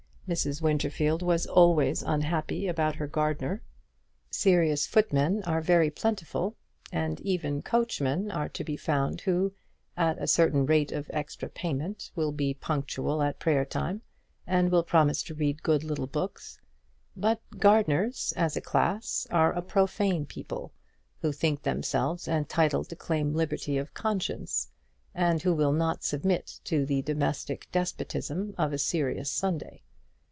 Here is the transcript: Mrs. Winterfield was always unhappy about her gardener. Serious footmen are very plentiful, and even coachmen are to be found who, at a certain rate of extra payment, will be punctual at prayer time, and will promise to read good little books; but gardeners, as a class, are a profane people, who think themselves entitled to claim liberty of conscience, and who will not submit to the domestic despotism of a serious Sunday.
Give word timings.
Mrs. 0.29 0.61
Winterfield 0.61 1.21
was 1.21 1.45
always 1.45 2.01
unhappy 2.01 2.65
about 2.69 2.95
her 2.95 3.05
gardener. 3.07 3.61
Serious 4.29 4.87
footmen 4.87 5.43
are 5.43 5.59
very 5.59 5.89
plentiful, 5.89 6.55
and 6.89 7.19
even 7.19 7.61
coachmen 7.61 8.31
are 8.31 8.47
to 8.47 8.63
be 8.63 8.77
found 8.77 9.19
who, 9.19 9.51
at 9.97 10.17
a 10.23 10.27
certain 10.27 10.65
rate 10.65 10.93
of 10.93 11.11
extra 11.13 11.49
payment, 11.49 12.11
will 12.15 12.31
be 12.31 12.53
punctual 12.53 13.21
at 13.21 13.39
prayer 13.41 13.65
time, 13.65 14.01
and 14.47 14.71
will 14.71 14.85
promise 14.85 15.21
to 15.23 15.33
read 15.35 15.63
good 15.63 15.83
little 15.83 16.07
books; 16.07 16.61
but 17.17 17.41
gardeners, 17.57 18.33
as 18.37 18.55
a 18.55 18.61
class, 18.61 19.27
are 19.31 19.51
a 19.51 19.61
profane 19.61 20.25
people, 20.25 20.71
who 21.19 21.33
think 21.33 21.63
themselves 21.63 22.25
entitled 22.29 22.87
to 22.87 22.95
claim 22.95 23.33
liberty 23.33 23.77
of 23.77 23.93
conscience, 23.93 24.69
and 25.13 25.41
who 25.41 25.53
will 25.53 25.73
not 25.73 26.05
submit 26.05 26.61
to 26.63 26.85
the 26.85 27.01
domestic 27.01 27.67
despotism 27.73 28.55
of 28.57 28.71
a 28.71 28.77
serious 28.77 29.29
Sunday. 29.29 29.81